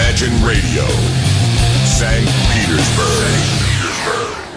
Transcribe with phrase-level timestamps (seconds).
[0.00, 0.86] Imagine Radio,
[1.84, 2.26] St.
[2.48, 3.69] Petersburg.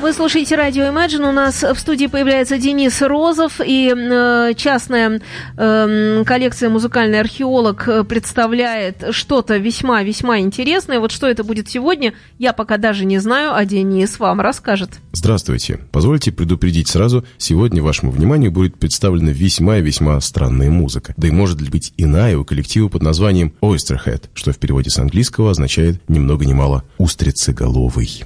[0.03, 1.29] Вы слушаете радио Imagine.
[1.29, 5.21] У нас в студии появляется Денис Розов и э, частная
[5.55, 10.99] э, коллекция «Музыкальный археолог» представляет что-то весьма-весьма интересное.
[10.99, 14.89] Вот что это будет сегодня, я пока даже не знаю, а Денис вам расскажет.
[15.13, 15.79] Здравствуйте.
[15.93, 21.13] Позвольте предупредить сразу, сегодня вашему вниманию будет представлена весьма и весьма странная музыка.
[21.15, 25.51] Да и может быть иная у коллектива под названием Oysterhead, что в переводе с английского
[25.51, 28.25] означает ни много ни мало «устрицеголовый».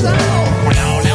[0.00, 1.11] now.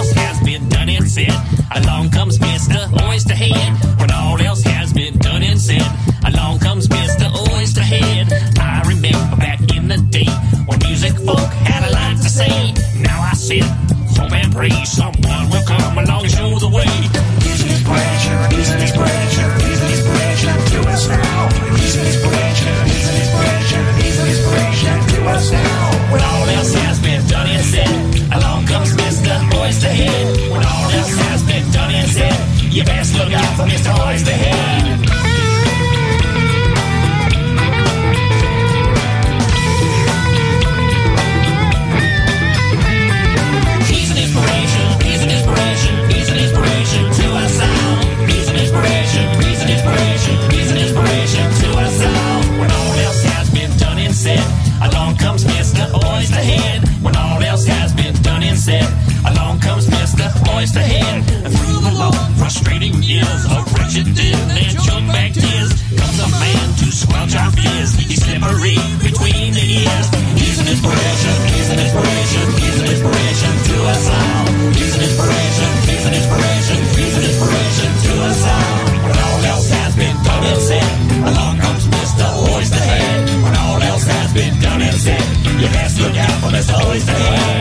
[70.87, 74.45] inspiration, he's an inspiration, he's an inspiration to us all.
[74.71, 78.77] He's an inspiration, he's an inspiration, he's an inspiration to us all.
[79.03, 80.91] When all else has been done and said,
[81.27, 82.25] along comes Mr.
[82.55, 83.43] Oysterhead.
[83.43, 85.23] When all else has been done and said,
[85.59, 86.75] you best look out for Mr.
[86.87, 87.56] Oysterhead.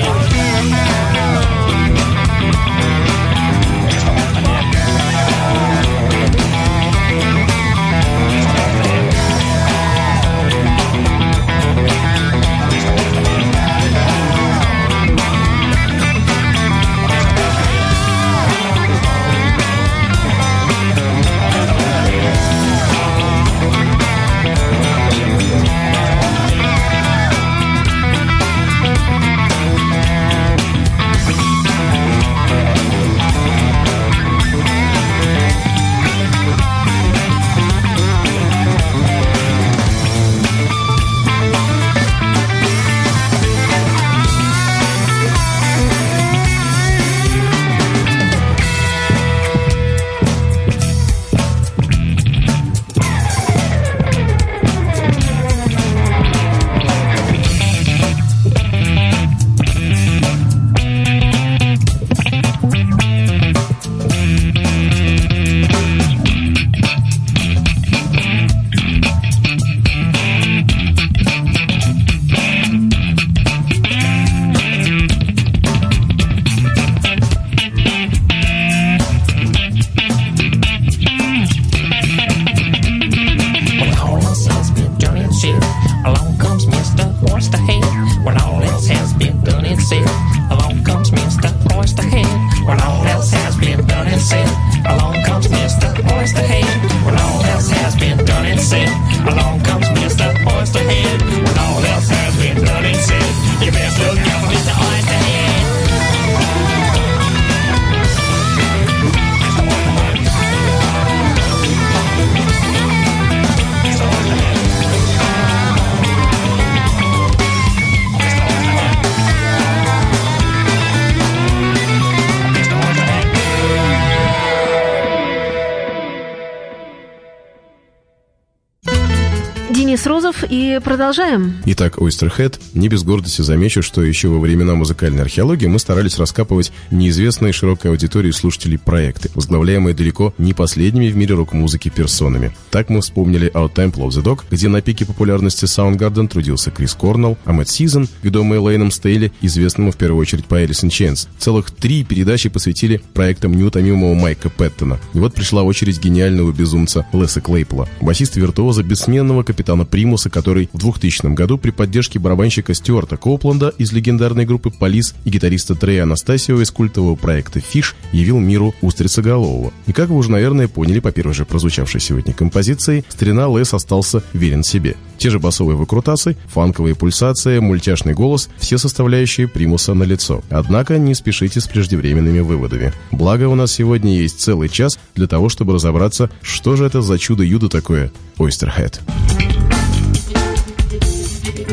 [130.07, 131.57] Денис Розов и продолжаем.
[131.67, 132.61] Итак, Oysterhead.
[132.75, 137.91] Не без гордости замечу, что еще во времена музыкальной археологии мы старались раскапывать неизвестные широкой
[137.91, 142.53] аудитории слушателей проекты, возглавляемые далеко не последними в мире рок-музыки персонами.
[142.71, 146.95] Так мы вспомнили Our Temple of the Dog, где на пике популярности Soundgarden трудился Крис
[146.95, 151.27] Корнелл, а Mad Season, ведомый Лейном Стейли, известному в первую очередь по in Chains.
[151.39, 155.01] Целых три передачи посвятили проектам неутомимого Майка Пэттона.
[155.15, 160.79] И вот пришла очередь гениального безумца Леса Клейпла, басиста-виртуоза бессменного капитана Primus а, который в
[160.79, 166.61] 2000 году при поддержке барабанщика Стюарта Коупленда из легендарной группы Police и гитариста Трея Анастасио
[166.61, 169.73] из культового проекта Phish явил миру Устрицеголового.
[169.87, 174.23] И как вы уже, наверное, поняли по первой же прозвучавшей сегодня композиции, старина Лес остался
[174.35, 174.97] верен себе.
[175.17, 180.45] Те же басовые выкрутасы, фанковые пульсации, мультяшный голос– все составляющие примуса на лицо.
[180.51, 182.93] Однако не спешите с преждевременными выводами.
[183.13, 187.19] Благо у нас сегодня есть целый час для того, чтобы разобраться, что же это за
[187.19, 189.01] чудо-юдо такое Oysterhead.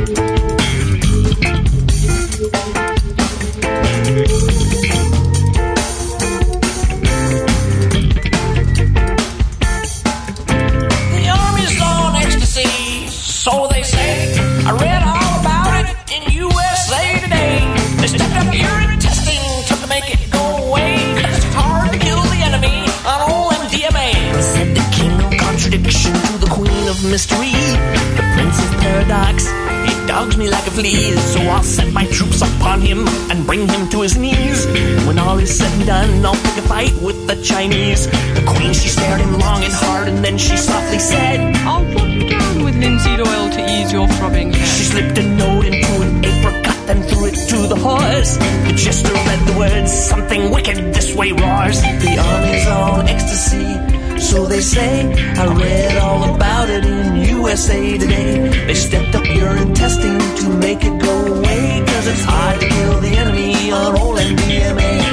[0.05, 0.59] Mystery, the Prince
[25.23, 27.53] of contradiction to the queen of mystery.
[27.53, 29.62] And cipher Paradox.
[30.13, 33.89] Dogs me like a flea, so I'll set my troops upon him and bring him
[33.89, 34.67] to his knees.
[35.07, 38.05] When all is said and done, I'll pick a fight with the Chinese.
[38.05, 42.29] The Queen, she stared him long and hard, and then she softly said, I'll put
[42.29, 44.67] down with linseed oil to ease your throbbing head.
[44.67, 48.37] She slipped a note into an apricot, then threw it to the horse.
[48.37, 51.81] The jester read the words, something wicked this way roars.
[51.81, 53.82] The army's on ecstasy
[54.23, 55.11] so they say.
[55.35, 58.49] I read all about it in USA Today.
[58.67, 61.83] They stepped up urine testing to make it go away.
[61.85, 65.12] Cause it's hard to kill the enemy on old MDMA.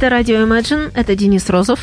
[0.00, 1.78] Это радио Imagine, это Денис Розов.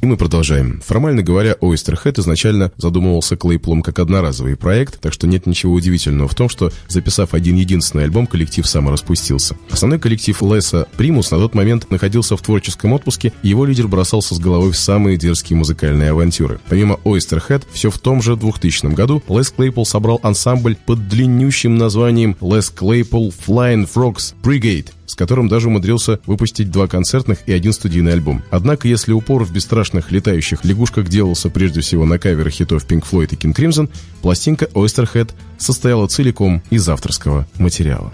[0.00, 0.80] И мы продолжаем.
[0.82, 6.34] Формально говоря, Oysterhead изначально задумывался Клейплом как одноразовый проект, так что нет ничего удивительного в
[6.34, 9.54] том, что, записав один единственный альбом, коллектив самораспустился.
[9.70, 14.34] Основной коллектив Леса Примус на тот момент находился в творческом отпуске, и его лидер бросался
[14.34, 16.60] с головой в самые дерзкие музыкальные авантюры.
[16.70, 22.34] Помимо Oysterhead, все в том же 2000 году Лес Клейпл собрал ансамбль под длиннющим названием
[22.40, 28.12] Les Claypool Flying Frogs Brigade, с которым даже умудрился выпустить два концертных и один студийный
[28.12, 28.44] альбом.
[28.50, 33.30] Однако, если упор в бесстрашных летающих лягушках делался прежде всего на каверах хитов Pink Floyd
[33.32, 33.90] и King Crimson,
[34.22, 38.12] пластинка Oysterhead состояла целиком из авторского материала.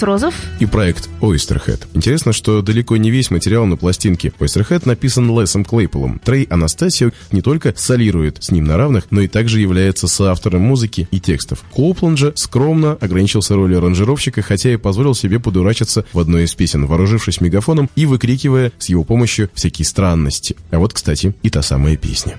[0.00, 0.34] Денис Розов.
[0.58, 1.86] И проект Oysterhead.
[1.94, 6.20] Интересно, что далеко не весь материал на пластинке Oysterhead написан Лесом Клейполом.
[6.24, 11.08] Трей Анастасио не только солирует с ним на равных, но и также является соавтором музыки
[11.10, 11.62] и текстов.
[11.72, 16.86] Коупланд же скромно ограничился ролью аранжировщика, хотя и позволил себе подурачиться в одной из песен,
[16.86, 20.56] вооружившись мегафоном и выкрикивая с его помощью всякие странности.
[20.70, 22.38] А вот, кстати, и та самая песня.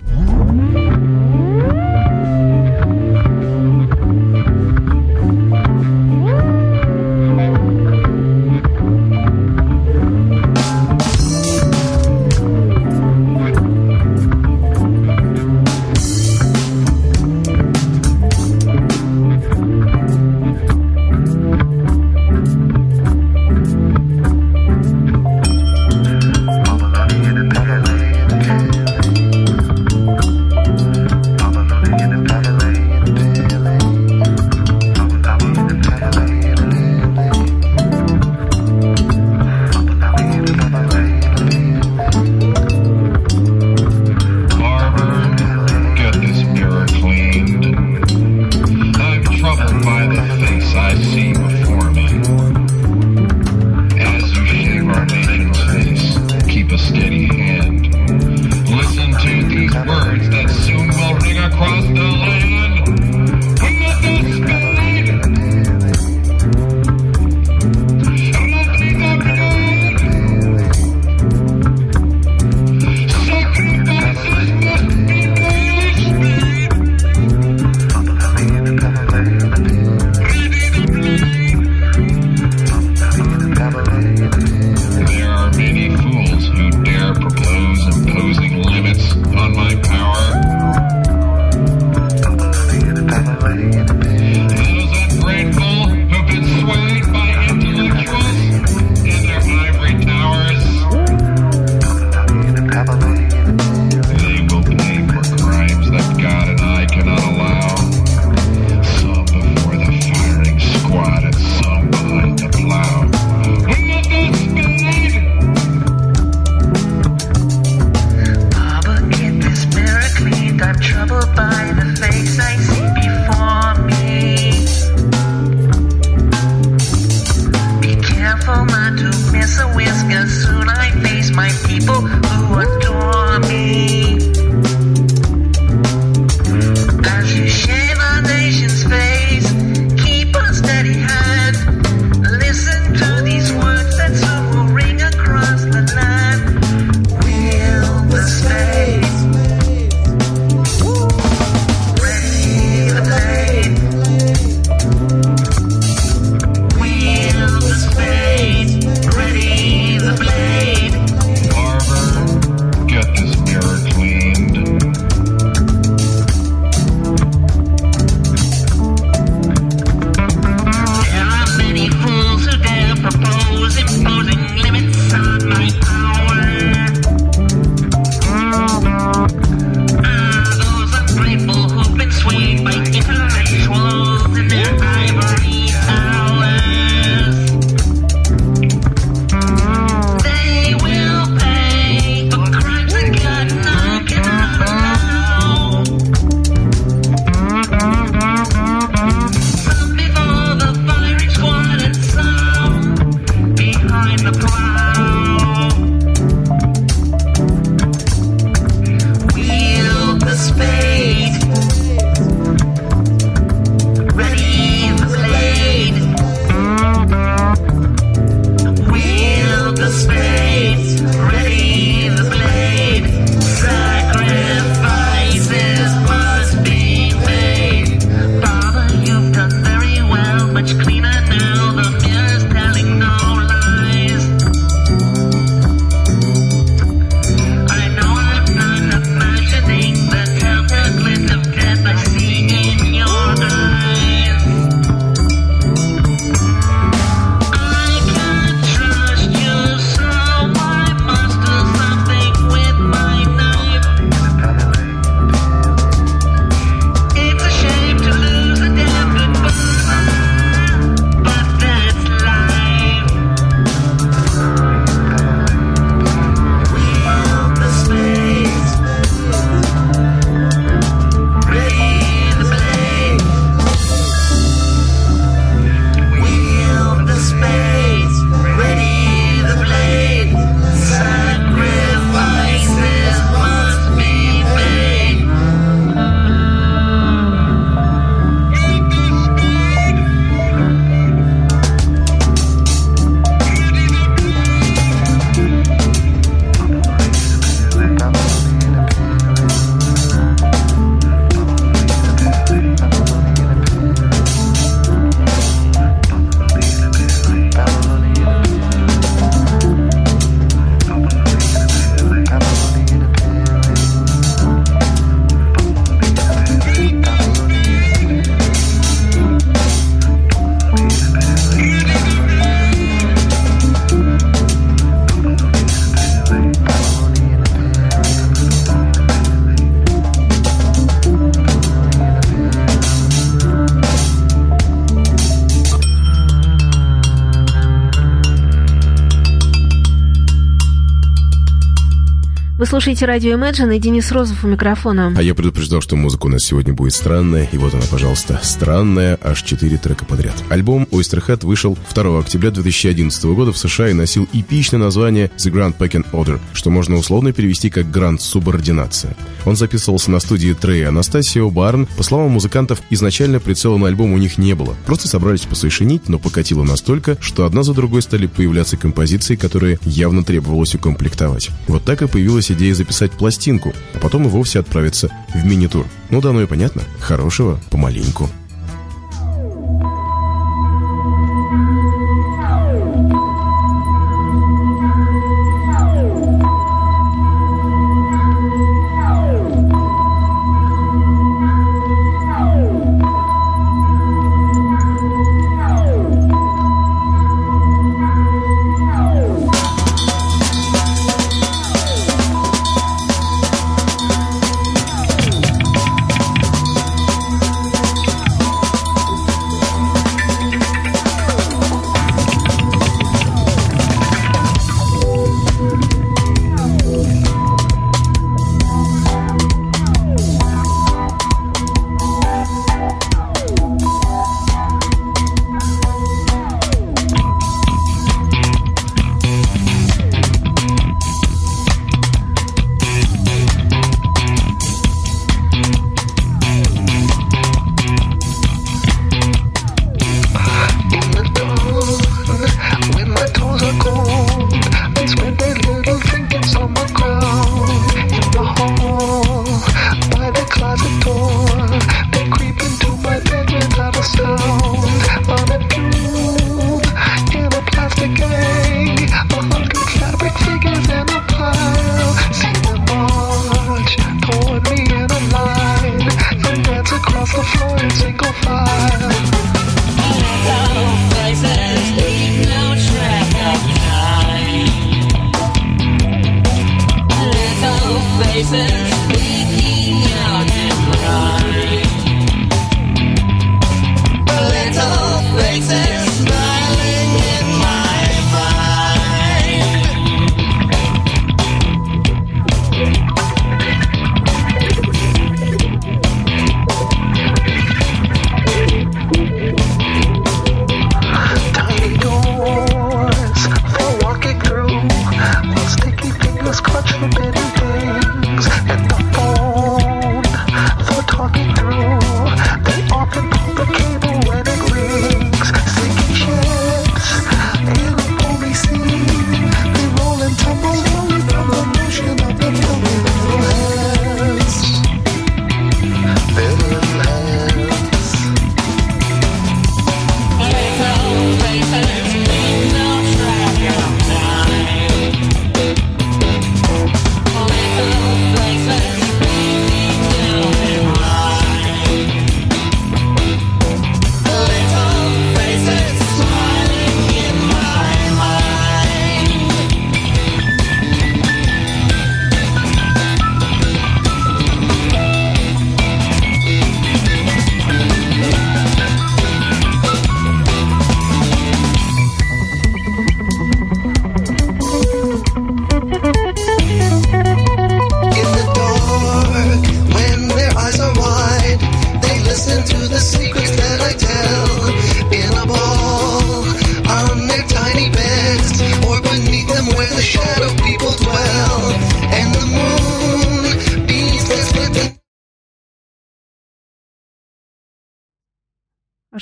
[342.81, 345.13] Слушаете радио Imagine и Денис Розов у микрофона.
[345.15, 349.19] А я предупреждал, что музыка у нас сегодня будет странная, и вот она, пожалуйста, странная,
[349.21, 350.33] аж четыре трека подряд.
[350.49, 355.77] Альбом Oysterhead вышел 2 октября 2011 года в США и носил эпичное название The Grand
[355.77, 359.15] Pecking Order, что можно условно перевести как «Гранд Субординация».
[359.45, 361.87] Он записывался на студии Трей Анастасио Барн.
[361.97, 364.75] По словам музыкантов, изначально прицела на альбом у них не было.
[364.85, 370.23] Просто собрались посовершенить, но покатило настолько, что одна за другой стали появляться композиции, которые явно
[370.23, 371.49] требовалось укомплектовать.
[371.67, 375.85] Вот так и появилась идея записать пластинку, а потом и вовсе отправиться в мини-тур.
[376.09, 376.83] Ну да, ну и понятно.
[376.99, 378.29] Хорошего помаленьку.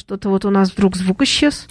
[0.10, 1.68] Что-то вот у нас вдруг звук исчез.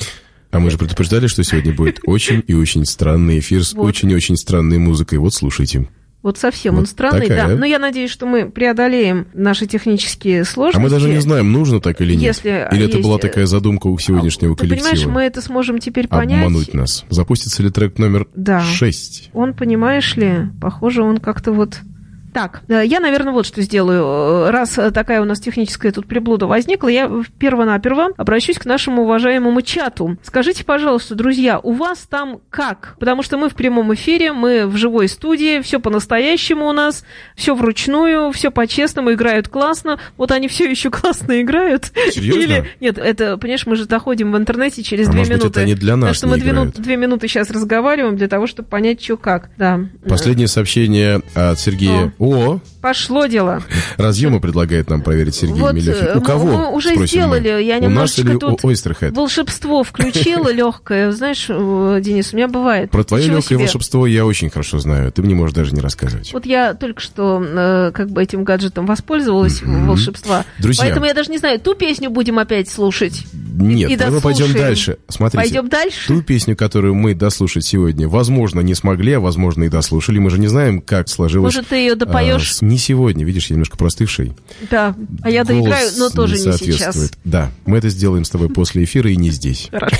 [0.52, 3.84] А мы же предупреждали, что сегодня будет очень и очень странный эфир с Вот.
[3.84, 5.18] очень и очень странной музыкой.
[5.18, 5.88] Вот слушайте.
[6.22, 7.48] Вот совсем Вот он странный, такая.
[7.48, 7.56] да.
[7.56, 10.78] Но я надеюсь, что мы преодолеем наши технические сложности.
[10.78, 12.22] А мы даже не знаем, нужно так или нет.
[12.22, 15.10] Если или это есть- была такая задумка у сегодняшнего Ты понимаешь, коллектива.
[15.10, 16.44] мы это сможем теперь понять.
[16.46, 17.04] Обмануть нас.
[17.10, 18.60] Запустится ли трек номер Да.
[18.62, 19.30] 6?
[19.32, 21.80] Он, понимаешь ли, похоже, он как-то вот
[22.38, 24.46] Так, э, я, наверное, вот что сделаю.
[24.46, 29.02] Э, Раз э, такая у нас техническая тут приблуда возникла, я перво-наперво обращусь к нашему
[29.02, 30.16] уважаемому чату.
[30.22, 32.94] Скажите, пожалуйста, друзья, у вас там как?
[33.00, 37.02] Потому что мы в прямом эфире, мы в живой студии, все по-настоящему у нас,
[37.34, 39.98] все вручную, все по-честному, играют классно.
[40.16, 41.90] Вот они все еще классно играют.
[42.12, 42.40] Серьезно?
[42.40, 45.58] Или нет, это, понимаешь, мы же доходим в интернете через А две может быть, минуты.
[45.58, 48.46] это они для нас Так что не мы две, две минуты сейчас разговариваем для того,
[48.46, 49.50] чтобы понять, что как.
[49.56, 49.80] Да.
[50.08, 52.12] Последнее сообщение от Сергея.
[52.20, 53.62] О, о, Пошло дело.
[53.98, 56.06] разъемы предлагает нам проверить Сергей Вот, Мелехин.
[56.06, 56.46] э, У кого?
[56.46, 57.38] мы уже спросим мы.
[57.40, 59.14] сделали, я У нас или у тут Ойстерхед?
[59.14, 61.12] Волшебство включила легкое.
[61.12, 62.90] Знаешь, э, Денис, у меня бывает.
[62.90, 63.58] Про твое легкое себе.
[63.58, 65.12] волшебство я очень хорошо знаю.
[65.12, 66.32] Ты мне можешь даже не рассказывать.
[66.32, 70.46] Вот я только что э, как бы этим гаджетом воспользовалась волшебства.
[70.58, 70.84] Друзья.
[70.84, 73.24] Поэтому я даже не знаю, ту песню будем опять слушать.
[73.34, 74.96] Нет, и мы пойдем дальше.
[75.08, 75.36] Смотрите.
[75.44, 76.08] Пойдем дальше?
[76.08, 80.18] Ту песню, которую мы дослушать сегодня, возможно, не смогли, а возможно и дослушали.
[80.18, 81.54] Мы же не знаем, как сложилось.
[81.54, 82.56] Может, ты ее допоешь?
[82.62, 84.34] а, не сегодня, видишь, я немножко простывший.
[84.70, 84.94] Да.
[85.22, 86.76] А я доиграю, но тоже не соответствует.
[86.78, 87.10] сейчас.
[87.24, 89.68] Да, мы это сделаем с тобой после эфира и не здесь.
[89.72, 89.96] Хорошо.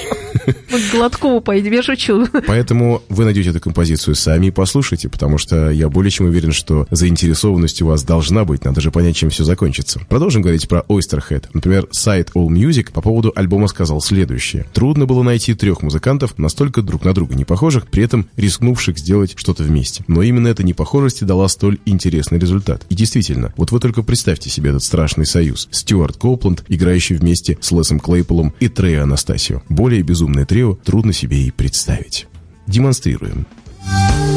[0.47, 2.27] К Гладкову пойдем, я шучу.
[2.47, 6.87] Поэтому вы найдете эту композицию сами и послушайте, потому что я более чем уверен, что
[6.91, 10.01] заинтересованность у вас должна быть, надо же понять, чем все закончится.
[10.09, 11.47] Продолжим говорить про Oysterhead.
[11.53, 14.67] Например, сайт All Music по поводу альбома сказал следующее.
[14.73, 19.35] Трудно было найти трех музыкантов, настолько друг на друга не похожих, при этом рискнувших сделать
[19.37, 20.05] что-то вместе.
[20.07, 22.85] Но именно эта непохожесть дала столь интересный результат.
[22.89, 25.69] И действительно, вот вы только представьте себе этот страшный союз.
[25.71, 29.63] Стюарт Копланд, играющий вместе с Лесом Клейполом и Трея Анастасио.
[29.69, 32.27] Более безумное трио трудно себе и представить.
[32.67, 33.47] Демонстрируем.
[33.85, 34.28] Rubberneck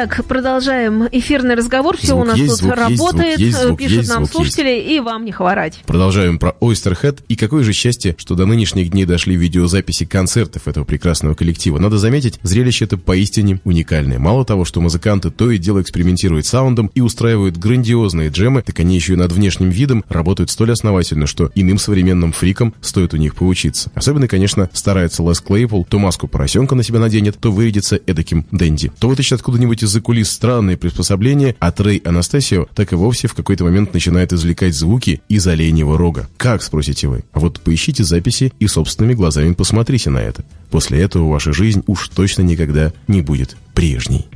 [0.00, 1.96] Итак, продолжаем эфирный разговор.
[1.96, 3.38] Все Звук у нас есть, тут звук есть, работает.
[3.40, 5.80] есть, звук Пишут есть, нам звук слушатели, и вам не хворать.
[5.86, 7.24] Продолжаем про Oysterhead.
[7.26, 11.80] И какое же счастье, что до нынешних дней дошли видеозаписи концертов этого прекрасного коллектива.
[11.80, 14.20] Надо заметить, зрелище это поистине уникальное.
[14.20, 18.94] Мало того, что музыканты то и дело экспериментируют саундом и устраивают грандиозные джемы, так они
[18.94, 23.34] еще и над внешним видом работают столь основательно, что иным современным фрикам стоит у них
[23.34, 23.90] поучиться.
[23.96, 28.92] Особенно, конечно, старается Лес Клейпул, то маску поросенка на себя наденет, то вырядится эдаким дэнди.
[29.00, 33.64] То вытащит откуда-нибудь из-за кулис странные приспособления, а Трей Анастасио так и вовсе в какой-то
[33.64, 36.28] момент начинает извлекать звуки из оленьего рога.
[36.36, 37.24] Как, спросите вы?
[37.32, 40.44] А вот поищите записи и собственными глазами посмотрите на это.
[40.70, 44.26] После этого ваша жизнь уж точно никогда не будет прежней.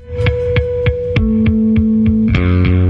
[2.33, 2.82] Billy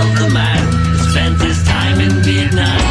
[0.00, 0.62] of the man
[1.10, 2.81] spent his time in Vietnam.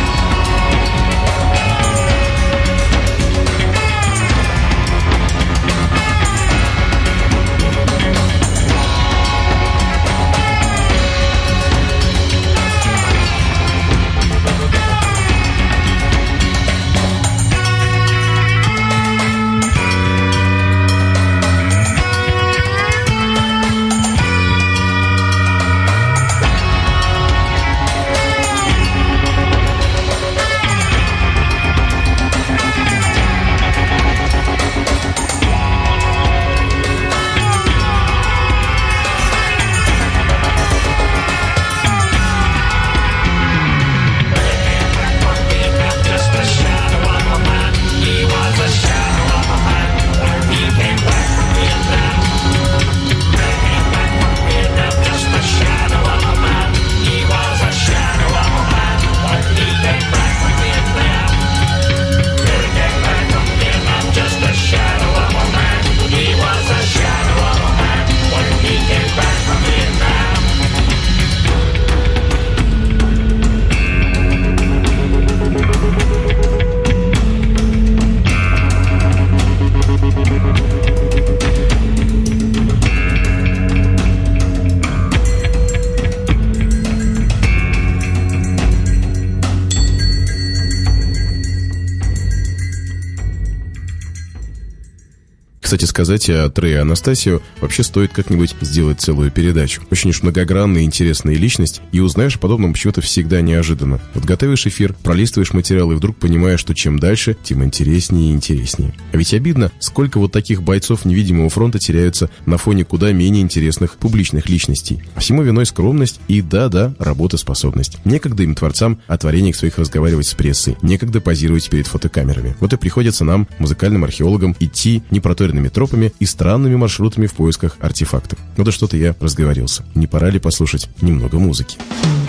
[96.12, 99.82] Кстати сказать, о Трее Анастасио вообще стоит как-нибудь сделать целую передачу.
[99.92, 104.02] Очень уж многогранная и интересная личность, и узнаешь о подобном почему-то всегда неожиданно.
[104.14, 108.94] Вот готовишь эфир, пролистываешь материал и вдруг понимаешь, что чем дальше, тем интереснее и интереснее.
[109.14, 113.96] А ведь обидно, сколько вот таких бойцов невидимого фронта теряются на фоне куда менее интересных
[113.96, 115.02] публичных личностей.
[115.16, 118.00] А всему виной скромность и, да-да, работоспособность.
[118.04, 122.58] Некогда им, творцам, о творениях своих разговаривать с прессой, некогда позировать перед фотокамерами.
[122.60, 128.40] Вот и приходится нам, музыкальным археологам, идти непроторенными тропами и странными маршрутами в поисках артефактов.
[128.58, 129.84] Ну да что-то я разговорился.
[129.96, 131.78] Не пора ли послушать немного музыки?
[131.78, 132.21] You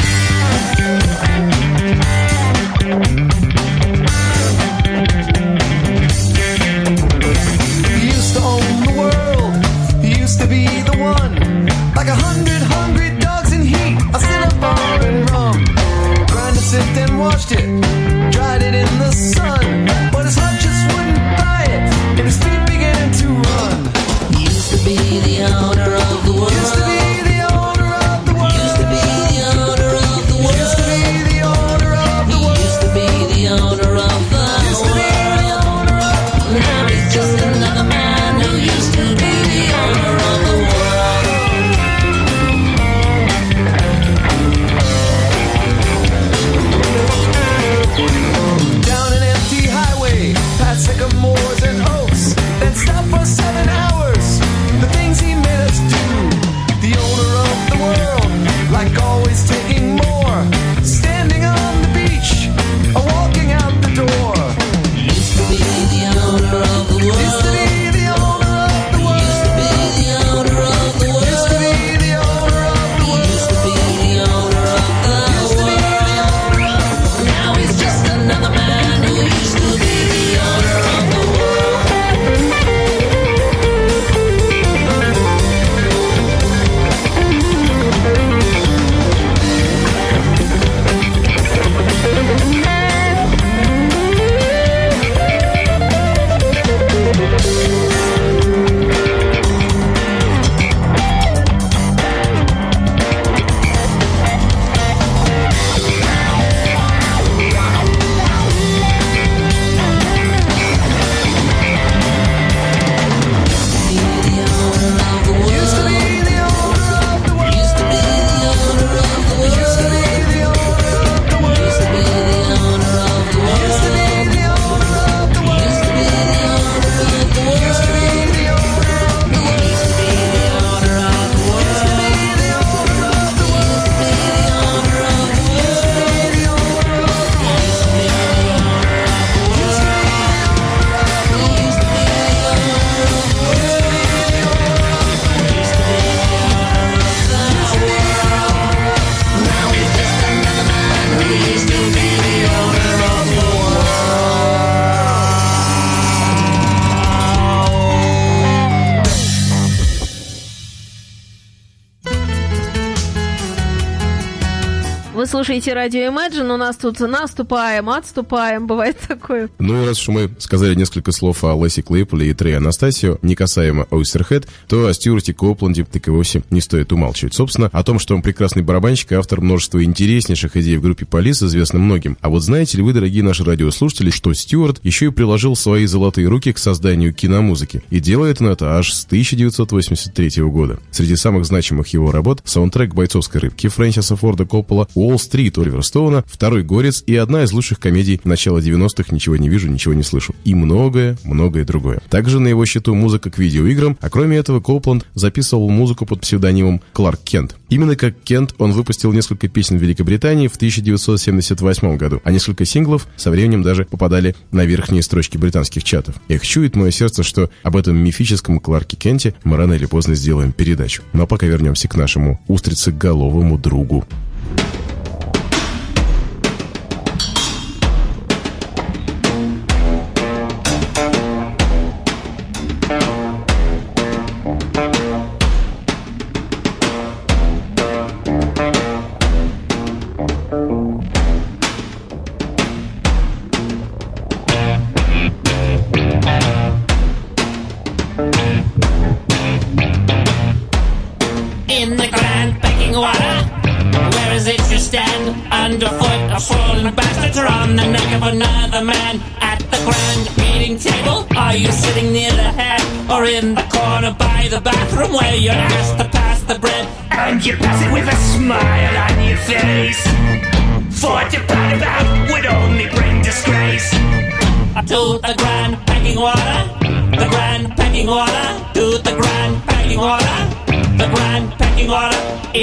[165.43, 169.49] слушаете радио Imagine, у нас тут наступаем, отступаем, бывает такое.
[169.59, 173.34] Ну и раз уж мы сказали несколько слов о Лесси Клейполе и Трей Анастасио, не
[173.34, 177.34] касаемо Ойстерхед, то о Стюарте Копланде так и вовсе не стоит умалчивать.
[177.34, 181.43] Собственно, о том, что он прекрасный барабанщик и автор множества интереснейших идей в группе Полис,
[181.43, 182.16] известно многим.
[182.20, 186.28] А вот знаете ли вы, дорогие наши радиослушатели, что Стюарт еще и приложил свои золотые
[186.28, 187.82] руки к созданию киномузыки.
[187.90, 190.78] И делает он это аж с 1983 года.
[190.93, 194.86] Среди самых значимых его работ саундтрек «Бойцовской рыбки» Фрэнсиса Форда Коппола,
[195.32, 199.68] «Уолл-стрит» Оливера Стоуна, «Второй горец» и одна из лучших комедий начала 90-х «Ничего не вижу,
[199.68, 200.34] ничего не слышу».
[200.44, 202.02] И многое, многое другое.
[202.10, 206.82] Также на его счету музыка к видеоиграм, а кроме этого Копланд записывал музыку под псевдонимом
[206.92, 207.56] Кларк Кент.
[207.70, 213.06] Именно как Кент он выпустил несколько песен в Великобритании в 1978 году, а несколько синглов
[213.16, 216.16] со временем даже попадали на верхние строчки британских чатов.
[216.28, 220.52] Эх, чует мое сердце, что об этом мифическом Кларке Кенте мы рано или поздно сделаем
[220.52, 221.02] передачу.
[221.14, 224.04] Но пока вернемся к нашему устрицеголовому другу.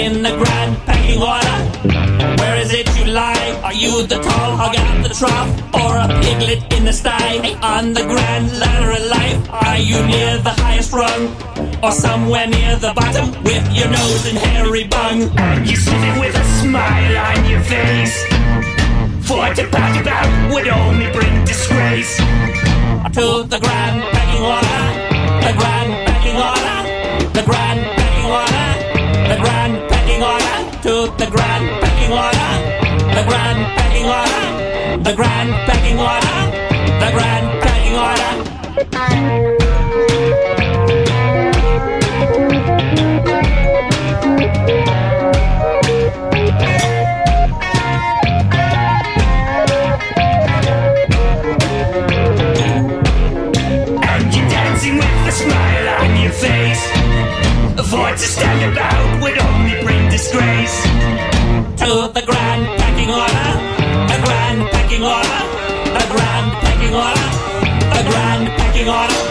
[0.10, 1.58] In the grand packing water.
[2.42, 3.62] Where is it you lie?
[3.64, 7.38] Are you the tall hog at the trough, or a piglet in the sty?
[7.62, 11.24] On the grand ladder of life, are you near the highest rung,
[11.84, 15.20] or somewhere near the bottom with your nose and hairy bung?
[15.68, 18.18] You sitting with a smile on your face.
[19.28, 24.84] For to pat about would only bring disgrace to the grand packing water,
[25.46, 26.78] the grand packing water,
[27.38, 28.70] the grand packing water,
[29.30, 29.79] the grand
[30.82, 32.52] to the grand packing water,
[33.14, 36.52] the grand packing water, the grand packing water,
[37.04, 38.32] the grand packing water.
[54.02, 56.84] And you're dancing with a smile on your face.
[57.90, 59.19] For to stand about
[60.30, 60.84] disgrace.
[61.82, 63.50] To the grand packing order,
[64.14, 65.42] the grand packing order,
[65.98, 67.30] the grand packing order,
[67.96, 69.29] the grand packing order.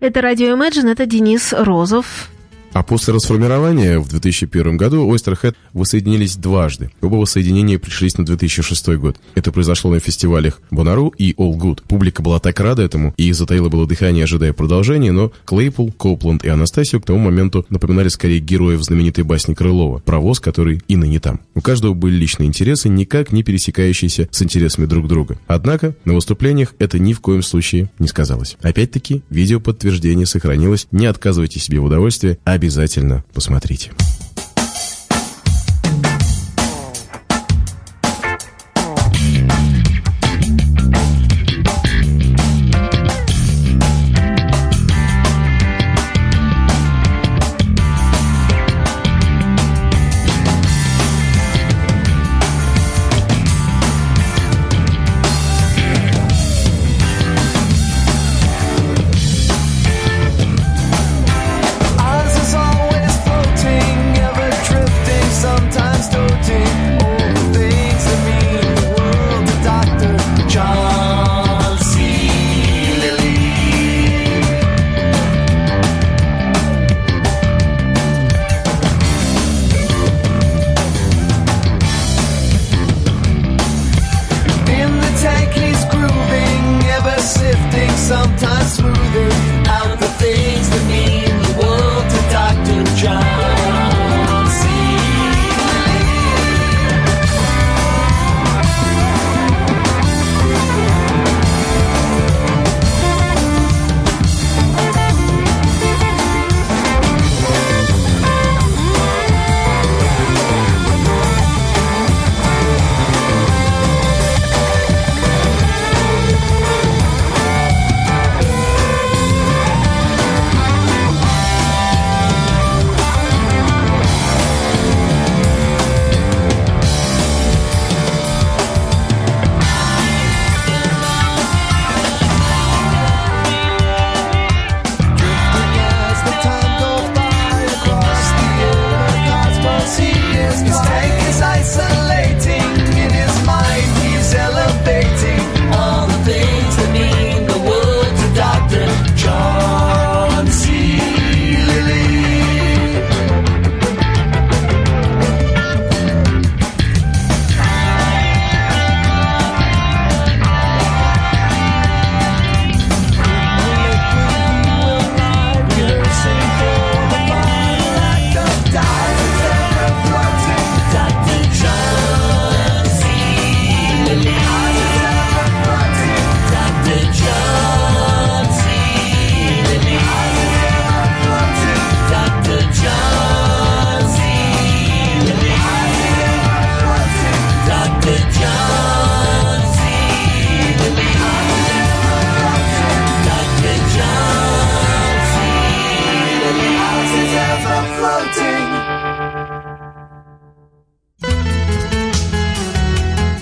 [0.00, 2.30] Это радио Imagine, это Денис Розов.
[2.72, 6.90] А после расформирования в 2001 году Oysterhead воссоединились дважды.
[7.00, 9.16] Оба воссоединения пришлись на 2006 год.
[9.34, 11.82] Это произошло на фестивалях Бонару и All Good.
[11.88, 16.48] Публика была так рада этому и затаила было дыхание, ожидая продолжения, но Клейпул, Копланд и
[16.48, 21.40] Анастасию к тому моменту напоминали скорее героев знаменитой басни Крылова, провоз, который и ныне там.
[21.54, 25.38] У каждого были личные интересы, никак не пересекающиеся с интересами друг друга.
[25.48, 28.56] Однако на выступлениях это ни в коем случае не сказалось.
[28.62, 30.86] Опять-таки, видео подтверждение сохранилось.
[30.92, 33.90] Не отказывайте себе в удовольствии, обязательно посмотрите.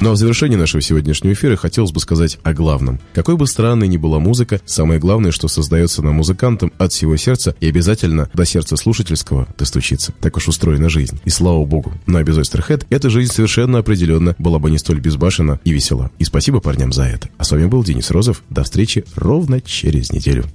[0.09, 2.98] Ну а в завершении нашего сегодняшнего эфира хотелось бы сказать о главном.
[3.12, 7.54] Какой бы странной ни была музыка, самое главное, что создается на музыкантом от всего сердца
[7.61, 10.14] и обязательно до сердца слушательского достучится.
[10.20, 11.20] Так уж устроена жизнь.
[11.26, 11.92] И слава богу.
[12.06, 16.11] Но без Ойстерхед эта жизнь совершенно определенно была бы не столь безбашена и весела.
[16.18, 17.28] И спасибо парням за это.
[17.36, 18.42] А с вами был Денис Розов.
[18.48, 20.46] До встречи ровно через неделю.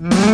[0.00, 0.29] He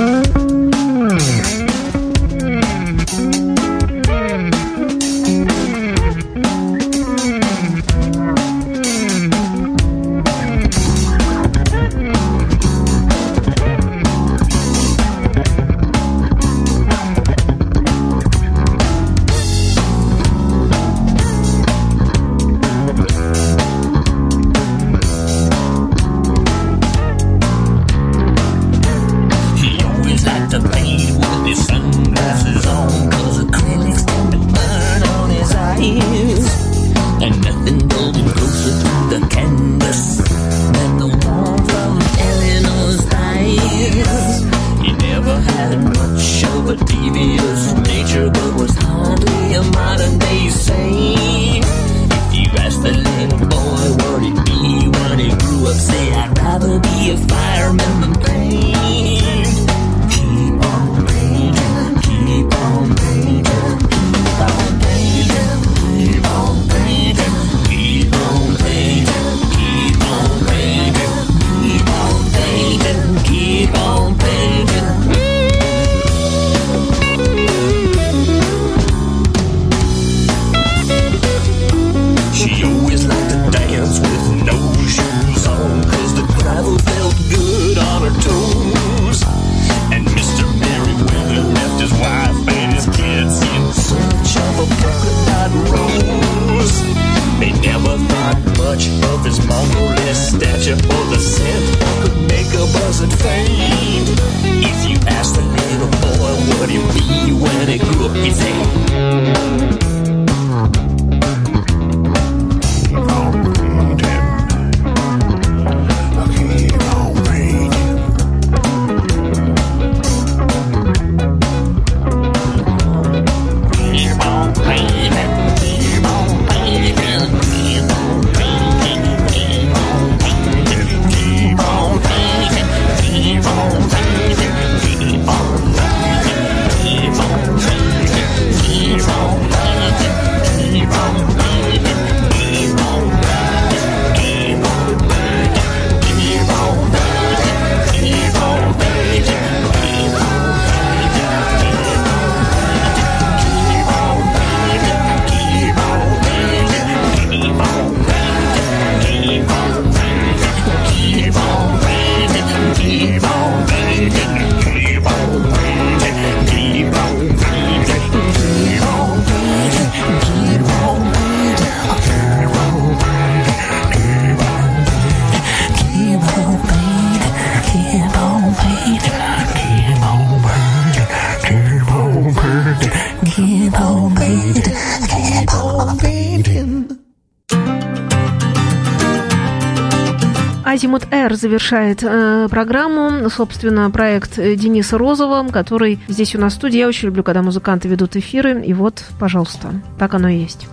[191.47, 193.31] завершает э, программу.
[193.31, 196.79] Собственно, проект э, Дениса Розова, который здесь у нас в студии.
[196.79, 198.65] Я очень люблю, когда музыканты ведут эфиры.
[198.65, 200.67] И вот, пожалуйста, так оно и есть.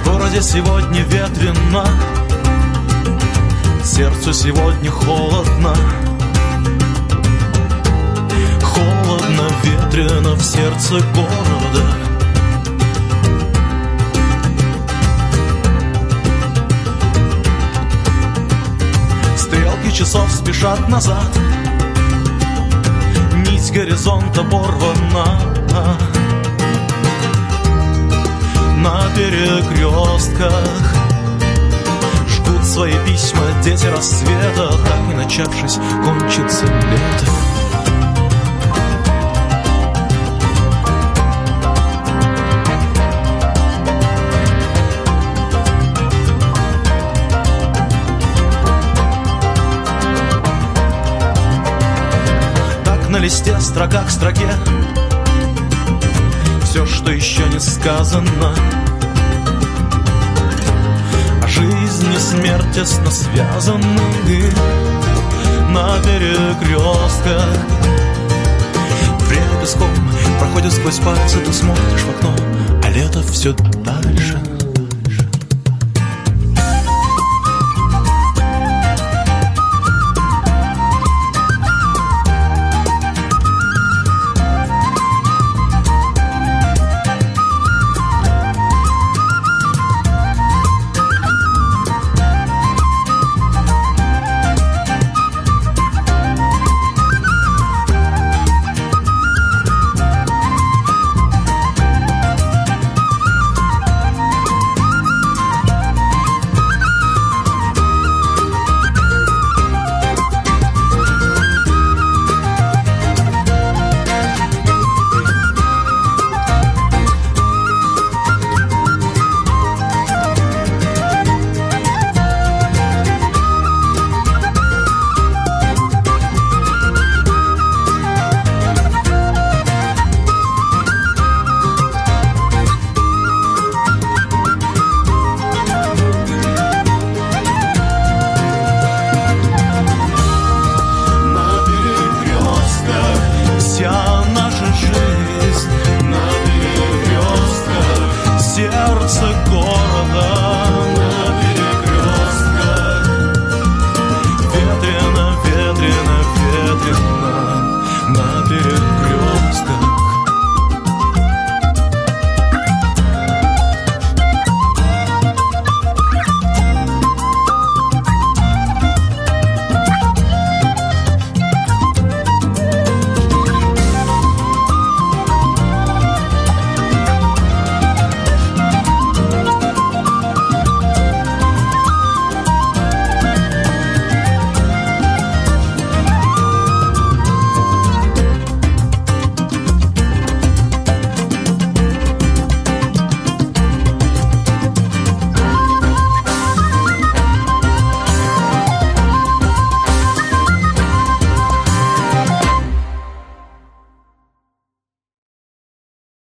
[0.00, 1.84] В городе сегодня ветрено
[3.84, 5.76] Сердцу сегодня холодно
[9.14, 11.84] Холодно, ветрено в сердце города.
[19.36, 21.28] Стрелки часов спешат назад.
[23.46, 25.38] Нить горизонта порвана.
[28.78, 30.94] На перекрестках
[32.28, 34.70] Жгут свои письма дети рассвета.
[34.70, 37.43] Так и начавшись, кончится лето
[53.14, 54.48] на листе строка к строке.
[56.64, 58.52] Все, что еще не сказано.
[61.40, 63.84] А жизнь и смерть связаны
[65.70, 67.46] На перекрестках
[69.60, 69.88] песком
[70.40, 72.34] Проходит сквозь пальцы, ты смотришь в окно
[72.82, 74.43] А лето все дальше